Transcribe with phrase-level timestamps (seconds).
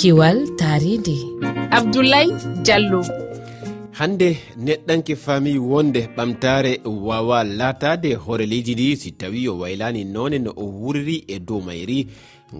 [0.00, 1.18] kiwal taridi.
[1.70, 2.32] Abdoulaye
[2.64, 3.04] diallo.
[3.92, 10.38] Hande neɗɗanke fami wonde ɓamtare wawa latade hoore leydi ndi si tawi o waylani none
[10.38, 12.06] no o wuriri e dow mayri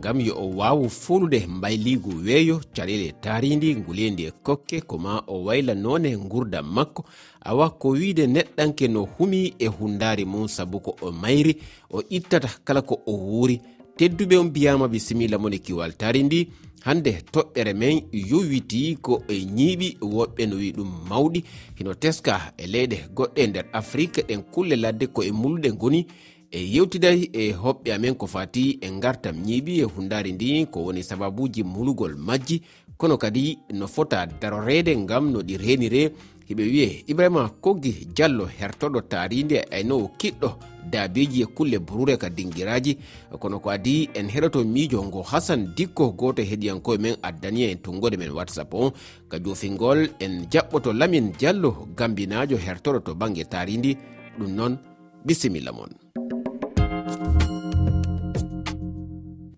[0.02, 5.74] gam yo o wawu folude mbayligu weeyo caɗele taridi guleydi e kokke koma o wayla
[5.74, 7.04] none gurdam makko.
[7.44, 11.56] Awa ko wiide neɗɗanke no humi e hundari mum saabu ko o mayri
[11.90, 13.60] o ittata kala ko o wuuri.
[14.00, 16.48] tedduɓe on mbiyama bisimilla mone kiwal tari ndi
[16.84, 21.44] hande toɓɓere men yowiti ko e ñiiɓi woɓɓe no wi ɗum mawɗi.
[21.78, 26.06] Hino teska e leyɗe goɗɗe e nder afrique ɗen kulle ladde ko e mulɗe goni
[26.50, 31.02] e yewtiday e hoɓɓe amen ko fati e gartam ñiiɓi e hundari ndi ko woni
[31.02, 32.62] sababuji mulugol majji.
[32.96, 36.12] Kono kadi no fota darorede gam no ɗi renire
[36.50, 40.50] hiɓe wiye ibrahima koggi diallo hertoɗo taride aynowo e kiɗɗo
[40.90, 42.98] daabiji e kulle brure ka dinguiraji
[43.38, 48.16] kono ko adi en heɗoto miijo ngo hasan dikko goto heeɗiyankoye men addani en tunggode
[48.18, 48.90] men whatsapp on.
[49.28, 53.96] Ka jofingol en jaɓɓoto lamin diallo gambinajo hertoɗo to banggue taridi
[54.38, 54.78] ɗum noon
[55.24, 55.90] bisimilla moon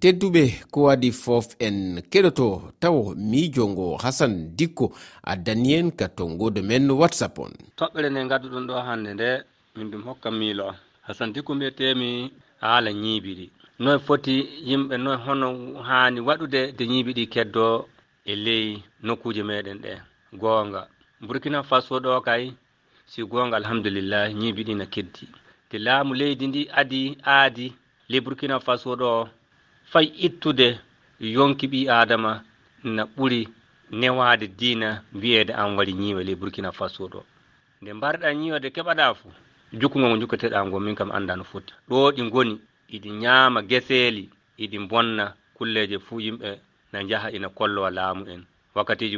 [0.02, 1.76] tedduɓe ko waɗi fof en
[2.10, 2.46] keɗoto
[2.82, 2.96] taw
[3.30, 4.84] miijo ngo hasan dikko
[5.32, 7.52] addani en ka tongode men whatsapp on.
[7.78, 9.28] Toɓɓere nde gadduɗon ɗo hannde nde
[9.76, 10.64] min ɗum hokka miilo.
[10.70, 12.08] Am hasan dikko mbiyetemi
[12.62, 13.46] haala ñiibiɗi
[13.82, 14.34] noy foti
[14.68, 15.48] yimɓe noy hono
[15.88, 17.66] haani waɗude de ñiibi ɗi keddo
[18.30, 18.66] e ley
[19.06, 19.92] nokkuuji meɗen ɗe.
[20.40, 20.82] Goonga.
[21.26, 22.44] Burkina faso ɗo kay
[23.10, 25.24] si goonga alhamdulillah ñiibi ɗi na keddi.
[25.70, 27.00] Te laamu leydi ndi adi
[27.34, 27.66] aadi
[28.10, 29.10] ley burkina faso ɗo
[29.92, 30.68] fay ittude
[31.36, 32.32] yonki ɓi adama
[32.96, 33.40] na ɓuri
[34.00, 34.88] newade dina
[35.20, 37.20] wiyeede an waɗi ñiiwa ley burkina faso ɗo.
[37.80, 39.28] Nde mbarɗa ñiiwde keɓaɗa fo
[39.80, 42.54] jukkugo ngo jukkateɗa ngo min kam anda no foti ɗo ɗi goni
[42.94, 44.24] iɗi ñaama geseeli
[44.64, 45.24] iɗi bonna
[45.56, 46.50] kulleje fuu yimɓe
[46.92, 48.42] na jaha ina kollowa laamu en.
[48.74, 49.16] Wakkatiji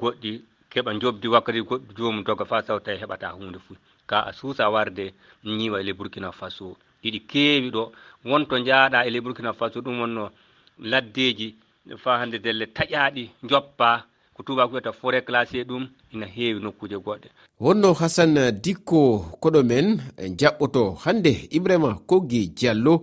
[0.00, 0.30] goɗɗi
[0.72, 3.76] keɓa jobdi wakkati goɗɗi joomum doga fa sawta e heɓata hunde fuu.
[4.06, 5.04] Ka a suusa warde
[5.44, 6.76] ñiiwa ele burkina faso.
[7.02, 7.92] ɗiɗi keewi ɗo.
[8.24, 10.30] Wonto jaaɗa e ley burkina faso ɗum wonno
[10.78, 11.54] laddeji
[12.02, 14.04] fa hande delle taƴaɗi joppa
[14.34, 17.28] ko tubako wiyata forêt classé ɗum ina heewi nokkuje goɗɗe.
[17.60, 20.00] Wonno hasan dikko koɗo men
[20.38, 22.94] jaɓɓoto hande ibrahima koggi diallo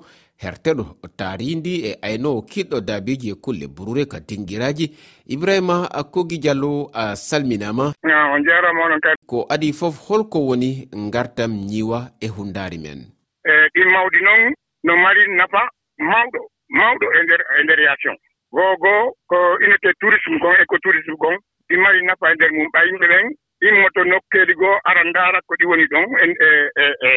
[0.44, 0.84] herteɗo
[1.18, 4.86] taridi e aynowo kiɗɗo daabiji e kulle burure ka dinguiraji
[5.28, 5.76] ibrahima
[6.14, 7.94] koggi diallo a salminama
[8.34, 9.18] on jarama onon kadi.
[9.28, 13.12] Ko adi foof holko woni gartam ñiwa e hundari men.
[13.50, 15.62] e ɗin mawɗi noon no mari nafa
[15.98, 16.40] mawɗo
[16.78, 18.18] mawɗo e nder e nder yation
[18.52, 21.38] goo goo ko unité tourisme gon éco tourisme kon
[21.70, 22.68] ɗin mari nafa e nder mum.
[22.74, 23.26] Ɓa yimɓe ɓen
[23.68, 27.12] immoto nokkeeli goo ara ndaara ko ɗi woni ɗon e, e, e,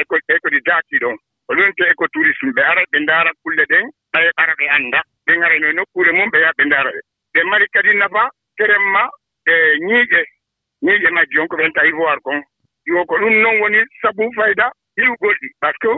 [0.00, 0.16] e ko
[0.50, 1.16] ɗi daaki ɗon.
[1.48, 5.00] O lonte éco tourisme ɓe ara ɓe ndaara kulle ɗen ɓe ara ɓe annda.
[5.26, 7.00] Ɓe ngarano e nokkuure mum ɓe yaha ɓe ndaara ɓe.
[7.34, 9.02] Ɓe mari kadi nafa teremma
[9.46, 9.54] e
[9.86, 10.20] ñiiƴe
[10.82, 12.40] ñiiƴe majji on ko ɓen tawi voir kon.
[12.86, 14.70] Yo ko ɗum noon woni sabu fayda
[15.04, 15.48] hiwgol ɗi.
[15.60, 15.92] Par ce que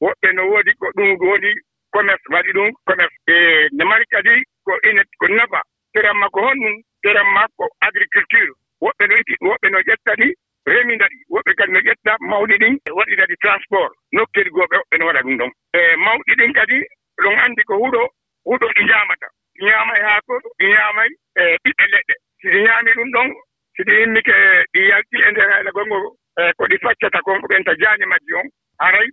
[0.00, 1.52] woɓɓe no woodi ko ɗum woodi
[1.92, 3.14] commerce waɗi ɗum commerce.
[3.26, 5.60] E ne mari kadi ko ine ko nafa
[5.92, 8.50] peramma ko honɗum peramma ko agriculture.
[8.82, 10.28] Woɓɓe no iti woɓɓe no ƴetta ɗi
[10.66, 11.18] reminda ɗi.
[11.34, 13.92] Woɓɓe kadi no ƴetta mawɗi ɗin waɗira ɗi transport.
[14.12, 15.50] Nokkeli gooɓe woɓɓe no waɗa ɗum ɗon.
[15.78, 16.78] E mawɗi ɗin kadi
[17.22, 18.02] ɗon anndi ko huɗo
[18.44, 19.26] huɗo ɗi ñaamata.
[19.58, 21.08] Ɗi ñaamay haako ɗi ñaamay
[21.40, 22.14] e ɓiɓɓe leɗɗe.
[22.40, 23.28] Si ɗi ñaami ɗum ɗon
[23.76, 24.34] si ɗi immike
[24.72, 25.98] ɗi yalti e ndeer hayla gongo
[26.38, 29.08] e ko ɗi faccata kon ko ɓenta jaani majji on haray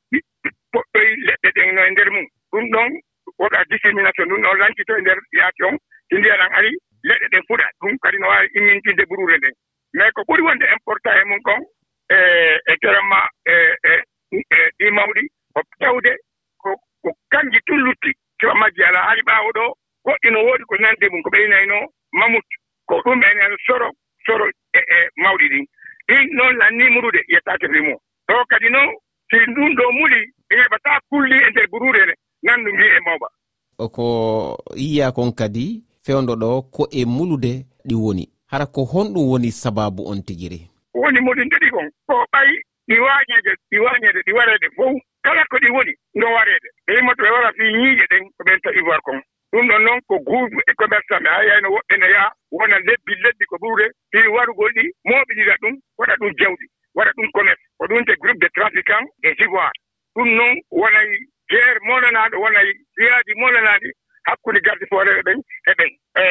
[0.73, 2.27] poɗɗoy leɗɗe ɗen no e ndeer mum.
[2.51, 2.89] Ɗum ɗon
[3.39, 5.77] woɗa discrimination ɗum ɗon lancito e ndeer yaati on.
[6.09, 6.71] Si ndiyan an ari
[7.07, 9.55] leɗɗe ɗen fuɗa ɗum kadi no waawi immintinde ɓurure nden
[9.93, 11.61] mais ko ɓuri wonde important e mum kon
[12.09, 12.17] e
[12.71, 13.53] e terema e,
[13.89, 13.91] e
[14.31, 16.11] e ɗi mawɗi ko tawde
[16.61, 16.69] ko
[17.01, 19.65] ko kanji tun lutti tiwa majji alaa hari ɓaawo ɗo
[20.05, 21.77] goɗɗi no woodi ko nande mum ko ɓeynayno
[22.11, 22.45] mamut
[22.85, 23.89] ko ɗum enen soro
[24.25, 25.65] soro e, e mawɗi ɗin
[26.07, 27.93] ɗin noon lanni murude yettake rimo
[28.27, 28.89] ɗo kadi noon
[29.29, 33.27] si ɗum ɗo muli ɓe heɓata kulli e nder gurure nanndu mbi e mawɓa.
[33.95, 34.05] Ko
[34.75, 38.25] yiya kon kadi fewndo ɗo ko e mulude ɗi woni.
[38.51, 40.59] Hara ko honɗum woni sababu on tigiri?
[40.93, 42.49] Woni muɗum ɗiɗi kon ko ɓay
[42.87, 44.93] ɗi waañeede ɗi waañeede ɗi wareede fof
[45.23, 48.59] kala ko ɗi woni no wareede ɓe yimmoto ɓe wara fii ñiiƴe ɗen ko ɓen
[48.63, 49.19] ta ivoire kon.
[49.55, 53.45] ɗum ɗon noon ko guumu e commerçant mi hayayno woɓɓe no yaha wona lebbi lebbi
[53.45, 56.65] ko ɓuure ɗi warugol ɗi mooɓiɗira ɗum waɗa ɗum jawɗi
[56.95, 57.61] waɗa ɗum commerce.
[57.79, 59.71] Ko ɗum te groupe de trafiquant des ivoire
[60.15, 61.07] ɗum noon wonay
[61.49, 63.89] guerre molanaɗo wonay siyaaji molanaaɗi
[64.27, 66.25] hakkunde garde fooreɓe ɓen e ɓen e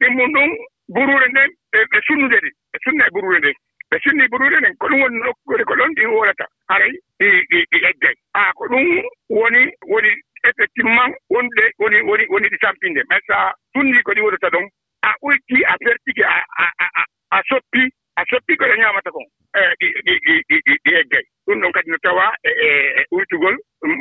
[0.00, 0.50] ɗin ɗum
[0.88, 3.54] burure nden e ɓe sunnude ɗi ɓe sunna e burure nden.
[3.90, 7.78] Ɓe sunni burure nden ko ɗum woni nokkure ko ɗon ɗi wolata haray ɗi ɗi
[7.90, 10.10] egday a ko ɗum woni woni
[10.48, 13.02] effectivement wonɗe woni woni woni ɗi tampinde.
[13.10, 13.34] Mais so
[13.74, 14.66] tunni ko ɗi wodata ɗon
[15.02, 17.82] a ɓoyti a pertiki a soppi
[18.16, 19.24] a soppi koɗe ñamata kon
[19.58, 22.68] e, ɗi eggay ɗum ɗon kadi no tawa e, e,
[23.00, 23.56] e uytugol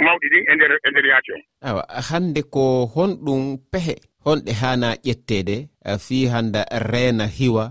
[0.06, 1.42] mawɗi ɗin e nder e nder yaati on.
[1.70, 2.64] Awa hannde ko
[2.96, 3.94] honɗum pehe
[4.26, 5.56] honɗe haana ƴetteede
[6.06, 6.62] fii hannde
[6.92, 7.64] reena hiwa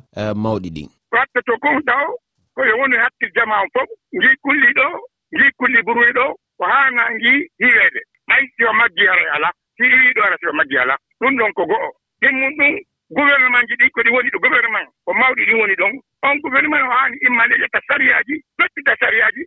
[0.43, 0.89] mawɗi ɗin.
[1.13, 2.07] Watta to kon ɗaw
[2.55, 4.87] koye woni hakkil jama on fof ngii kulli ɗo
[5.35, 6.27] ngii kulli buruyi ɗo
[6.59, 8.01] ko haana ngii hiweede.
[8.35, 10.97] ayti o majji ara ala tiiɗo arati o majji ala.
[11.21, 11.89] Ɗum ɗon ko go'o.
[12.21, 12.79] Ɗin ɗum
[13.11, 14.89] gouvernement ji ɗi ko ɗi woni ɗo gouvernement.
[15.05, 15.93] Ko mawɗi ɗin woni ɗon.
[16.23, 19.43] On gouvernement o haani immade ƴetta sariyaji nottita sariyaji.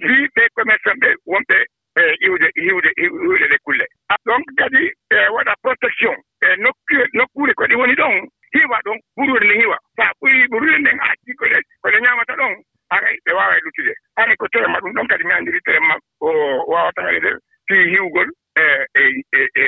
[0.00, 1.56] Fi ɓe commerçant ɓe wonɓe
[1.96, 3.86] e iwde hiwde hiwde ɗe kulle.
[4.08, 6.16] Ah, donc kadi e waɗa protection.
[6.42, 8.14] E nokku nokkure ko ɗi woni ɗon
[8.54, 12.34] hiwa ɗon ɓurude nde hiwa so a ɓuri ɓurude nden a acci koɗe koɗe ñaamata
[12.36, 12.52] ɗon
[12.90, 13.92] aray ɓe waawa e luttude.
[14.16, 16.28] Aray ko terema ɗum ɗon kadi mi anndiri terema o
[16.72, 17.30] wawata waɗede
[17.74, 18.66] fii hiwgol e
[19.00, 19.02] e,
[19.38, 19.66] e, e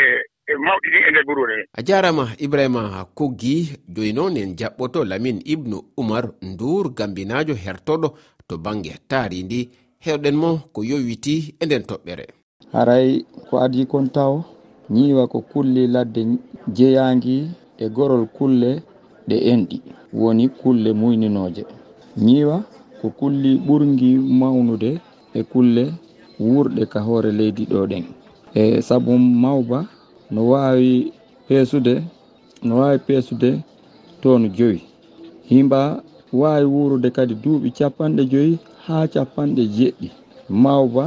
[0.50, 2.82] e mawɗi ɗin e nder buruure heen a jarama ibrahima
[3.18, 3.56] koggi
[3.94, 8.08] joyi noon en jaɓɓoto lamin ibnu oumar ndour gambinajo hertoɗo
[8.48, 9.60] to bange taari ndi.
[10.04, 12.24] Hewɗen mo ko yowiti e nden toɓɓere.
[12.72, 13.08] Haray
[13.48, 14.32] ko adi kon taw
[14.94, 16.22] ñiiwa ko kulle ladde
[16.76, 17.36] jeyangi
[17.78, 18.70] e gorol kulle
[19.28, 19.76] ɗe enɗi.
[20.20, 21.62] Woni kulle muyninoje.
[22.24, 22.56] Ñiiwa
[23.00, 24.10] ko kulli ɓurgi
[24.40, 24.90] mawnude
[25.34, 25.84] e kulle
[26.40, 28.04] wurɗe ka hoore leydi ɗo ɗen.
[28.54, 29.78] E saabu mawba
[30.30, 31.12] no wawi
[31.48, 31.94] peesude
[32.66, 33.50] no wawi peesude
[34.22, 34.80] toon joyi.
[35.50, 36.02] Himba
[36.40, 40.08] wawi wurude kadi duuɓi capanɗe joyi ha capanɗe jeɗɗi.
[40.48, 41.04] Mawba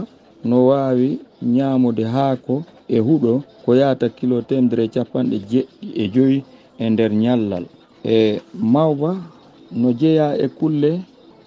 [0.49, 1.19] no wawi
[1.55, 6.37] ñamude haako e huuɗo ko yata kilo temdere capanɗe jeɗɗi e joyi
[6.79, 7.65] e nder ñallal
[8.15, 8.41] e
[8.73, 9.11] mawba
[9.79, 10.91] no jeeya e kulle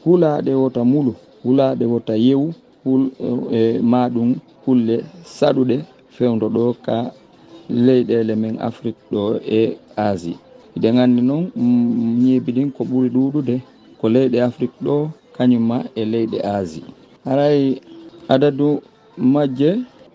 [0.05, 1.13] hulaɗe wota mulu
[1.45, 2.49] hulaɗe wota yewu
[2.85, 3.03] hul
[3.59, 4.31] e maɗum
[4.65, 4.97] kulle
[5.37, 5.77] saɗuɗe
[6.15, 6.97] fewdo ɗo ka
[7.85, 9.23] leyɗele men afrique ɗo
[9.59, 9.77] e
[10.07, 10.37] asie.
[10.77, 13.55] Eɗen gandi noon mm, ñiibi ɗin ko ɓuuri ɗuɗude
[14.01, 14.95] ko leyɗe afrique ɗo
[15.37, 16.85] kañumma e leyɗe asie.
[17.25, 17.81] Haray
[18.35, 18.69] adadu
[19.33, 19.71] majje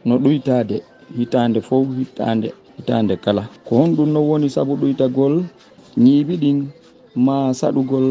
[0.07, 0.77] no ɗuytade
[1.17, 3.43] hitande fo hitande hitande kala.
[3.65, 5.35] Ko honɗum no woni saabu ɗuytagol
[6.03, 6.59] ñiibi ɗin
[7.25, 8.07] ma saɗugol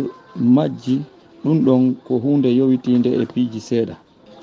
[0.54, 0.96] majji
[1.44, 3.94] ɗum ɗon ko hunde yowitide e piiji seeɗa.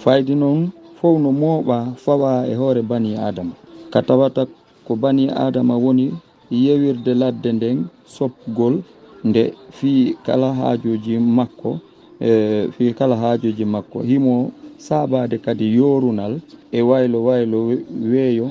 [0.04, 0.60] fayde noon
[0.98, 3.54] fof no mooɓa fawa e hoore bani adama
[3.94, 4.42] ka tawata
[4.86, 6.06] ko bani adama woni
[6.64, 7.78] yewirde ladde nden
[8.16, 8.76] soppugol
[9.24, 9.44] nde
[9.78, 11.72] fii kala haajoji makko
[12.20, 14.02] e fii kala haajoji makko.
[14.02, 16.40] Himo saabade kadi yorunal
[16.72, 17.60] e waylo waylo
[18.12, 18.48] weeyo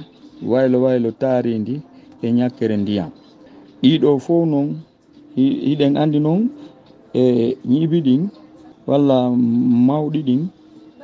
[0.47, 1.81] waylo waylo taaridi
[2.23, 3.11] e ñakkere ndiyam.
[3.83, 4.69] Ɗiɗo fof noon
[5.37, 6.41] hiɗen andi noon
[7.15, 8.23] e ñiɓi ɗin
[8.87, 9.17] walla
[9.87, 10.43] mawɗi ɗin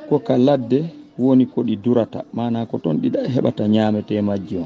[0.09, 0.79] koka ladde
[1.19, 2.19] woni ko ɗi durata.
[2.33, 4.65] Mana ko toon ɗiɗa heɓata ñamete majji o.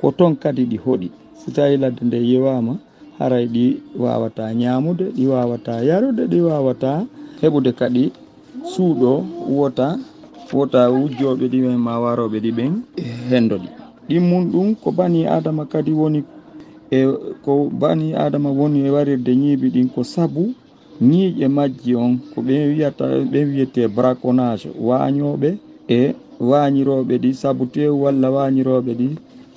[0.00, 1.08] Ko toon kadi ɗi hoɗi.
[1.40, 2.74] So tawi ladde nde yewama
[3.18, 3.64] haray ɗi
[4.02, 6.90] wawata ñamude ɗi wawata yarude ɗi wawata
[7.42, 8.12] heɓude kadi
[8.72, 9.10] suuɗo
[9.56, 9.86] wota
[10.52, 12.72] wota wujjoɓe ɗimen ma waroɓe ɗiɓen
[13.30, 13.68] hendo ɗi.
[13.68, 16.20] E Ɗimmum ɗum ko bani adama kadi woni
[16.90, 16.98] e
[17.44, 20.42] ko bani adama woni e warirde ñiiɓi ɗin ko saabu
[21.08, 25.48] ñiiƴe majji on ko ɓe wiyata ɓe wiyete braconnage waañoɓe
[25.88, 26.14] e
[26.50, 27.30] wañiroɓe ɗi.
[27.40, 29.08] Saabu tew walla wañiroɓe ɗi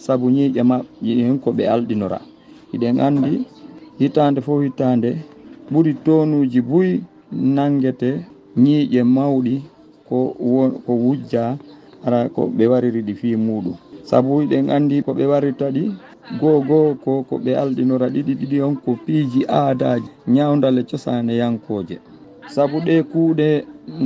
[0.04, 2.20] saabu ñiiƴe maɓɓe hen ko ɓe alɗinora
[2.74, 3.34] iɗen andi
[4.00, 5.10] hitande fo hitande
[5.72, 6.94] ɓuuri tonuji buyi
[7.56, 8.10] nangete
[8.63, 9.56] ñiiƴe mawɗi
[10.08, 10.17] ko
[10.86, 11.44] ko wujja
[12.06, 13.75] ara ko ɓe wariri ɗi fi muɗum
[14.10, 15.84] saabu eɗen andi ko ɓe warirta ɗi
[16.39, 21.34] goo goo ko ko ɓe alɗinora ɗiɗi ɗiɗi on ko piiji aadaji ñawdal e cosane
[21.42, 21.96] yankoje
[22.53, 23.48] saabu ɗe kuuɗe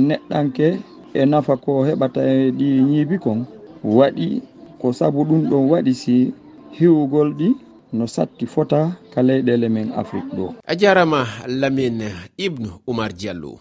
[0.08, 0.66] neɗɗanke
[1.14, 3.46] e nafa ko heɓata e ɗi ñiibi kon
[3.84, 4.42] waɗi
[4.80, 6.32] ko saabu ɗum ɗon waɗi si
[6.76, 7.48] hiwugol ɗi
[7.92, 8.80] no satti fota
[9.14, 10.54] ka leyɗele men afrique ɗo.
[10.66, 12.02] A jarama lamin
[12.36, 13.58] ibnu oumar diallo.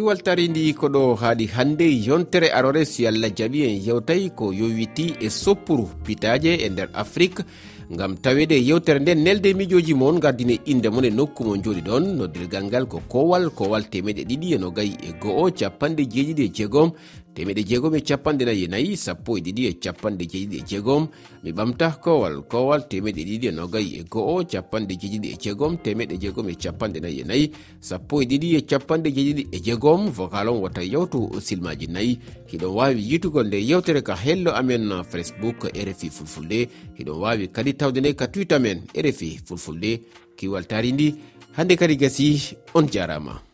[0.00, 5.28] kiwaltarindi ko ɗo haaɗi hannde yontere arore si allah jaɓi en yewtayi ko yowiti e
[5.28, 7.44] soppuru pitaje e nder afrique.
[7.92, 12.04] Ngam tawede yewtere nden nelde mijoji mon gardine inde mon e nokku mo jooɗi ɗon.
[12.16, 16.92] Noddirgal ngal ko kowal kowal temeɗe ɗiɗi e nogayi e go'o capanɗe jeeɗiɗi e jeegom.
[17.40, 21.08] temeɗe jeegom e capanɗe nayi e nayi sappo e ɗiɗi e capanɗe jeeɗiɗi e jeegom.
[21.42, 26.18] Mi ɓamta kowal kowal temeɗe ɗiɗi e nogayi e go'o capanɗe jeeɗiɗi e jeegom temeɗe
[26.20, 30.10] jeegom e capanɗe nayi e nayi sappo e ɗiɗi e capanɗe jeeɗiɗi e jeegom.
[30.10, 32.18] Vocal on wata yewtu silmaji nayi
[32.52, 36.68] hiɗon wawi yitugol nde yewtere ka hello amen facebook rfi fulfulde.
[36.98, 40.00] Hiɗon wawi kadi tawde nde ka twitte amen rfi fulfulde.
[40.36, 41.14] Kiwal tari ndi
[41.56, 43.49] hande kadi gasi on jarama